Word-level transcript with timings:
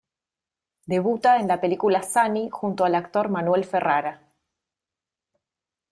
Debuta 0.87 1.37
en 1.37 1.47
la 1.47 1.61
película 1.61 2.01
"Sunny" 2.01 2.49
junto 2.51 2.85
al 2.85 2.95
actor 2.95 3.29
Manuel 3.29 3.63
Ferrara. 3.65 4.33